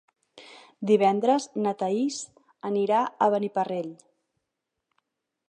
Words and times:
Divendres 0.91 1.45
na 1.65 1.73
Thaís 1.81 2.17
anirà 2.71 3.03
a 3.03 3.29
Beniparrell. 3.37 3.93